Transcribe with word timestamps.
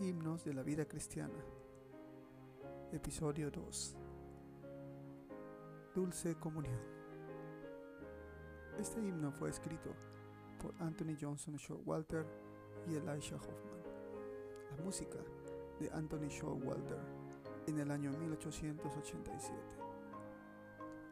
Himnos 0.00 0.44
de 0.44 0.54
la 0.54 0.62
vida 0.62 0.84
cristiana. 0.84 1.34
Episodio 2.92 3.50
2. 3.50 3.96
Dulce 5.92 6.36
Comunión. 6.36 6.78
Este 8.78 9.00
himno 9.00 9.32
fue 9.32 9.50
escrito 9.50 9.90
por 10.62 10.72
Anthony 10.78 11.16
Johnson 11.20 11.56
Showalter 11.56 12.24
y 12.86 12.94
Elisha 12.94 13.34
Hoffman. 13.34 13.82
La 14.76 14.84
música 14.84 15.18
de 15.80 15.90
Anthony 15.90 16.28
Showalter 16.28 17.00
en 17.66 17.80
el 17.80 17.90
año 17.90 18.12
1887. 18.12 19.52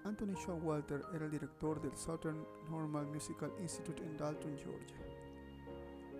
Anthony 0.04 0.34
Showalter 0.34 1.02
era 1.12 1.24
el 1.24 1.32
director 1.32 1.82
del 1.82 1.96
Southern 1.96 2.46
Normal 2.70 3.08
Musical 3.08 3.52
Institute 3.58 4.00
en 4.04 4.16
Dalton, 4.16 4.56
Georgia. 4.56 4.96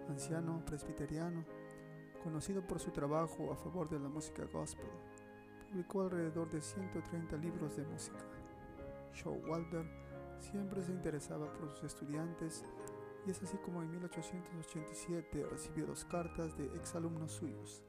Anciano 0.09 0.65
presbiteriano, 0.67 1.45
conocido 2.27 2.61
por 2.67 2.81
su 2.81 2.91
trabajo 2.91 3.53
a 3.53 3.57
favor 3.57 3.89
de 3.89 4.01
la 4.01 4.09
música 4.09 4.45
gospel, 4.53 4.91
publicó 5.69 6.03
alrededor 6.03 6.51
de 6.51 6.61
130 6.61 7.37
libros 7.37 7.77
de 7.77 7.85
música. 7.85 8.19
Showalter 9.15 9.87
siempre 10.41 10.83
se 10.83 10.91
interesaba 10.91 11.47
por 11.53 11.71
sus 11.71 11.85
estudiantes 11.85 12.65
y 13.25 13.31
es 13.31 13.41
así 13.45 13.57
como 13.59 13.81
en 13.81 13.93
1887 13.93 15.47
recibió 15.49 15.87
dos 15.87 16.05
cartas 16.05 16.59
de 16.59 16.65
exalumnos 16.75 17.31
suyos, 17.31 17.85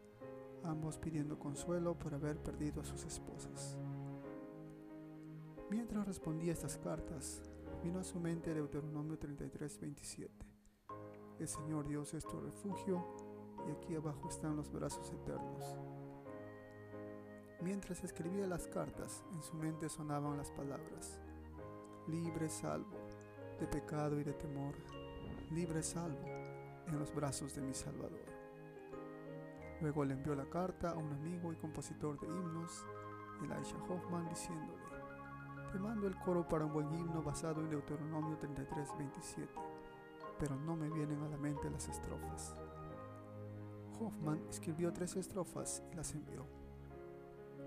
ambos 0.63 0.99
pidiendo 0.99 1.40
consuelo 1.40 1.98
por 1.98 2.13
haber 2.13 2.38
perdido 2.38 2.82
a 2.82 2.85
sus 2.85 3.05
esposas. 3.05 3.76
Mientras 5.72 6.05
respondía 6.05 6.54
estas 6.54 6.77
cartas, 6.77 7.41
vino 7.84 8.02
a 8.02 8.04
su 8.04 8.20
mente 8.20 8.54
Deuteronomio 8.54 9.18
33:27. 9.18 10.30
El 11.40 11.48
Señor 11.48 11.88
Dios 11.88 12.13
es 12.13 12.24
tu 12.24 12.40
refugio 12.40 13.27
y 13.67 13.71
aquí 13.71 13.95
abajo 13.95 14.30
están 14.30 14.55
los 14.55 14.71
brazos 14.71 15.12
eternos. 15.12 15.77
Mientras 17.62 18.03
escribía 18.03 18.48
las 18.48 18.68
cartas, 18.68 19.24
en 19.34 19.41
su 19.41 19.55
mente 19.55 19.90
sonaban 19.90 20.37
las 20.37 20.51
palabras, 20.51 21.20
libre 22.07 22.49
salvo, 22.49 22.98
de 23.59 23.68
pecado 23.68 24.20
y 24.20 24.24
de 24.24 24.34
temor, 24.34 24.76
libre 25.51 25.82
salvo, 25.82 26.24
en 26.87 26.99
los 26.99 27.13
brazos 27.13 27.55
de 27.55 27.62
mi 27.62 27.74
Salvador. 27.74 28.26
Luego 29.81 30.05
le 30.05 30.13
envió 30.13 30.35
la 30.35 30.49
carta 30.49 30.91
a 30.91 30.96
un 30.96 31.12
amigo 31.12 31.52
y 31.52 31.55
compositor 31.57 32.20
de 32.20 32.27
himnos, 32.27 32.85
Elisha 33.41 33.77
Hoffman, 33.90 34.29
diciéndole, 34.29 34.87
te 35.71 35.79
mando 35.79 36.07
el 36.07 36.15
coro 36.20 36.48
para 36.48 36.65
un 36.65 36.74
buen 36.74 36.91
himno 36.93 37.21
basado 37.21 37.62
en 37.62 37.70
Deuteronomio 37.70 38.37
33:27, 38.40 39.48
pero 40.40 40.55
no 40.55 40.76
me 40.76 40.90
vienen 40.90 41.21
a 41.24 41.29
la 41.29 41.37
mente 41.37 41.70
las 41.70 41.87
estrofas. 41.90 42.55
Hoffman 43.99 44.43
escribió 44.49 44.91
tres 44.93 45.15
estrofas 45.15 45.84
y 45.91 45.95
las 45.95 46.13
envió. 46.13 46.45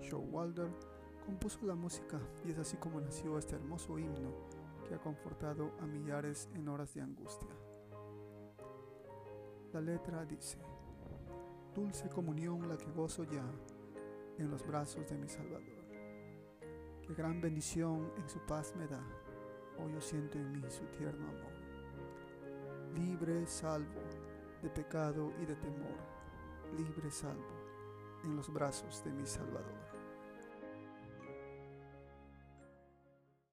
Showalter 0.01 0.69
compuso 1.25 1.65
la 1.65 1.75
música 1.75 2.19
y 2.45 2.51
es 2.51 2.57
así 2.57 2.77
como 2.77 2.99
nació 2.99 3.37
este 3.37 3.55
hermoso 3.55 3.99
himno 3.99 4.31
que 4.87 4.95
ha 4.95 4.99
confortado 4.99 5.71
a 5.79 5.85
millares 5.85 6.49
en 6.53 6.67
horas 6.67 6.93
de 6.93 7.01
angustia. 7.01 7.49
La 9.73 9.81
letra 9.81 10.25
dice, 10.25 10.57
Dulce 11.73 12.09
comunión 12.09 12.67
la 12.67 12.77
que 12.77 12.91
gozo 12.91 13.23
ya 13.23 13.45
en 14.37 14.51
los 14.51 14.65
brazos 14.67 15.09
de 15.09 15.17
mi 15.17 15.29
Salvador. 15.29 15.85
Qué 17.07 17.13
gran 17.13 17.39
bendición 17.39 18.11
en 18.17 18.27
su 18.27 18.39
paz 18.39 18.73
me 18.75 18.87
da, 18.87 19.01
hoy 19.79 19.93
yo 19.93 20.01
siento 20.01 20.37
en 20.37 20.51
mí 20.51 20.61
su 20.69 20.83
tierno 20.87 21.29
amor. 21.29 21.53
Libre, 22.93 23.47
salvo 23.47 24.01
de 24.61 24.69
pecado 24.69 25.31
y 25.41 25.45
de 25.45 25.55
temor, 25.55 25.97
libre, 26.71 27.11
salvo 27.11 27.61
en 28.23 28.35
los 28.35 28.51
brazos 28.51 29.03
de 29.03 29.11
mi 29.11 29.25
Salvador. 29.25 29.90